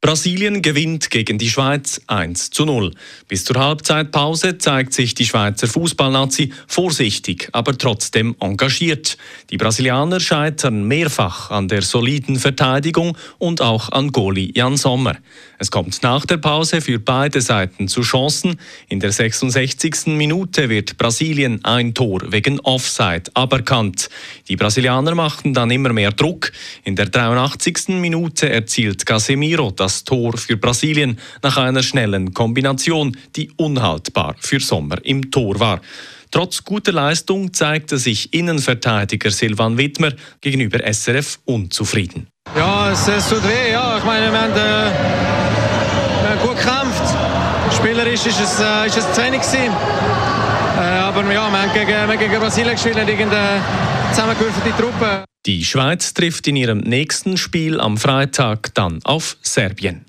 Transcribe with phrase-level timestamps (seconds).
[0.00, 2.92] Brasilien gewinnt gegen die Schweiz 1 zu 0.
[3.26, 9.18] Bis zur Halbzeitpause zeigt sich die Schweizer Fußballnazi vorsichtig, aber trotzdem engagiert.
[9.50, 15.16] Die Brasilianer scheitern mehrfach an der soliden Verteidigung und auch an Goli Jan Sommer.
[15.58, 18.60] Es kommt nach der Pause für beide Seiten zu Chancen.
[18.88, 20.06] In der 66.
[20.06, 24.08] Minute wird Brasilien ein Tor wegen Offside aberkannt.
[24.46, 26.52] Die Brasilianer machten dann immer mehr Druck.
[26.84, 27.88] In der 83.
[27.88, 34.60] Minute erzielt Casemiro das das Tor für Brasilien nach einer schnellen Kombination, die unhaltbar für
[34.60, 35.80] Sommer im Tor war.
[36.30, 42.28] Trotz guter Leistung zeigte sich Innenverteidiger Silvan Wittmer gegenüber SRF unzufrieden.
[42.54, 43.72] Ja, es, es tut weh.
[43.72, 43.96] Ja.
[43.96, 44.56] Ich meine, wir haben, äh,
[46.22, 47.74] wir haben gut gekämpft.
[47.74, 49.72] Spielerisch ist es, äh, ist es zu wenig gewesen.
[50.76, 53.62] Äh, aber ja, wir haben gegen, wir haben gegen Brasilien gespielt, irgendeine
[54.12, 55.24] zusammengewürfelte Truppe.
[55.48, 60.04] Die Schweiz trifft in ihrem nächsten Spiel am Freitag dann auf Serbien.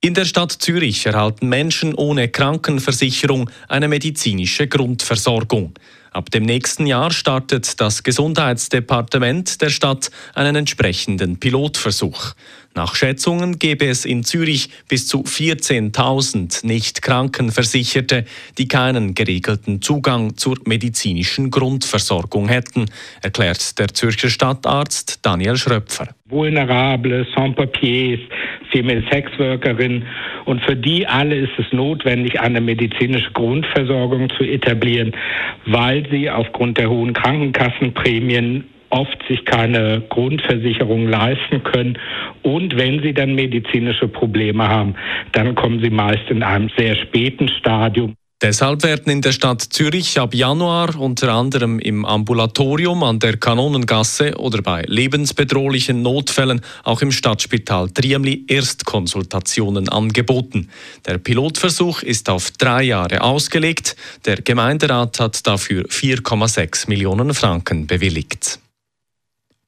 [0.00, 5.74] In der Stadt Zürich erhalten Menschen ohne Krankenversicherung eine medizinische Grundversorgung.
[6.12, 12.34] Ab dem nächsten Jahr startet das Gesundheitsdepartement der Stadt einen entsprechenden Pilotversuch.
[12.74, 18.24] Nach Schätzungen gäbe es in Zürich bis zu 14.000 nicht Krankenversicherte,
[18.56, 22.86] die keinen geregelten Zugang zur medizinischen Grundversorgung hätten,
[23.22, 26.08] erklärt der Zürcher Stadtarzt Daniel Schröpfer.
[26.26, 28.20] Vulnerable, Sans-Papiers,
[28.72, 30.04] Female Sexworkerin
[30.44, 35.12] und für die alle ist es notwendig, eine medizinische Grundversorgung zu etablieren,
[35.66, 41.98] weil sie aufgrund der hohen Krankenkassenprämien oft sich keine Grundversicherung leisten können.
[42.42, 44.94] Und wenn sie dann medizinische Probleme haben,
[45.32, 48.14] dann kommen sie meist in einem sehr späten Stadium.
[48.42, 54.36] Deshalb werden in der Stadt Zürich ab Januar unter anderem im Ambulatorium an der Kanonengasse
[54.36, 60.70] oder bei lebensbedrohlichen Notfällen auch im Stadtspital Triemli Erstkonsultationen angeboten.
[61.06, 63.94] Der Pilotversuch ist auf drei Jahre ausgelegt.
[64.24, 68.61] Der Gemeinderat hat dafür 4,6 Millionen Franken bewilligt.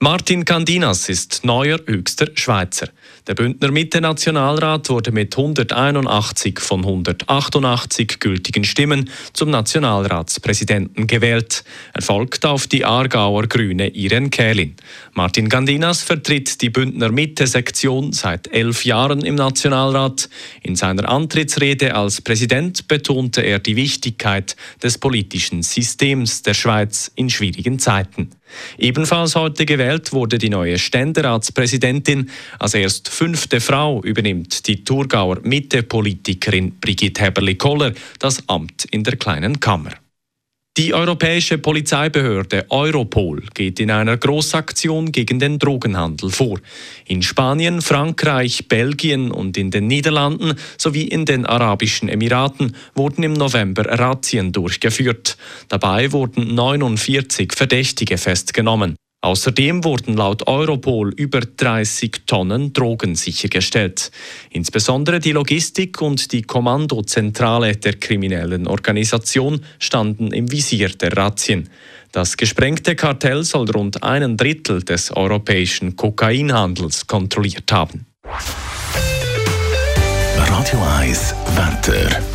[0.00, 2.88] Martin Candinas ist neuer höchster Schweizer.
[3.26, 11.64] Der Bündner Mitte-Nationalrat wurde mit 181 von 188 gültigen Stimmen zum Nationalratspräsidenten gewählt.
[11.94, 14.74] Er folgt auf die Aargauer Grüne Irene Kählin.
[15.14, 20.28] Martin Candinas vertritt die Bündner Mitte-Sektion seit elf Jahren im Nationalrat.
[20.60, 27.30] In seiner Antrittsrede als Präsident betonte er die Wichtigkeit des politischen Systems der Schweiz in
[27.30, 28.28] schwierigen Zeiten.
[28.78, 32.30] Ebenfalls heute gewählt wurde die neue Ständeratspräsidentin.
[32.58, 39.60] Als erst fünfte Frau übernimmt die Thurgauer Mitte-Politikerin Brigitte Heberli-Koller das Amt in der Kleinen
[39.60, 40.03] Kammer.
[40.76, 46.58] Die europäische Polizeibehörde Europol geht in einer Großaktion gegen den Drogenhandel vor.
[47.06, 53.34] In Spanien, Frankreich, Belgien und in den Niederlanden sowie in den Arabischen Emiraten wurden im
[53.34, 55.36] November Razzien durchgeführt.
[55.68, 58.96] Dabei wurden 49 Verdächtige festgenommen.
[59.24, 64.10] Außerdem wurden laut Europol über 30 Tonnen Drogen sichergestellt.
[64.50, 71.70] Insbesondere die Logistik und die Kommandozentrale der kriminellen Organisation standen im Visier der Razzien.
[72.12, 78.04] Das gesprengte Kartell soll rund einen Drittel des europäischen Kokainhandels kontrolliert haben.
[80.36, 82.33] Radio 1 Wetter.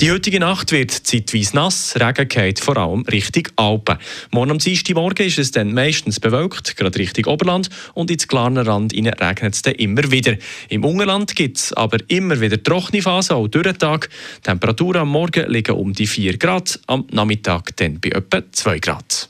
[0.00, 3.98] Die heutige Nacht wird zeitweise nass, Regen geht vor allem Richtung Alpen.
[4.30, 4.58] Morgen am
[4.94, 9.74] Morgen ist es dann meistens bewölkt, gerade Richtung Oberland und ins Glarnerland regnet es dann
[9.74, 10.38] immer wieder.
[10.70, 14.08] Im Ungerland gibt es aber immer wieder trockene Phasen, auch durch den Tag.
[14.42, 19.28] Temperaturen am Morgen liegen um die 4 Grad, am Nachmittag dann bei etwa 2 Grad.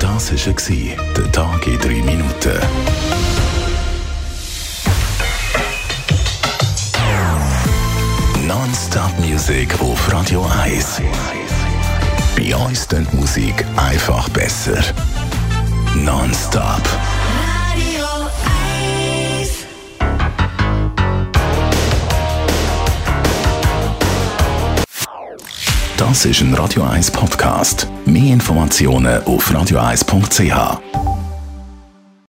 [0.00, 3.19] Das war der Tag in 3 Minuten.
[8.70, 11.02] Non-Stop-Musik auf Radio 1.
[12.36, 14.78] Bei uns klingt Musik einfach besser.
[15.96, 16.80] Non-Stop.
[17.74, 18.06] Radio
[19.40, 19.66] 1.
[25.96, 27.88] Das ist ein Radio 1 Podcast.
[28.04, 31.19] Mehr Informationen auf radio1.ch.